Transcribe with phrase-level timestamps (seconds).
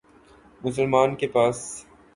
[0.61, 1.85] مسلمان کے پاس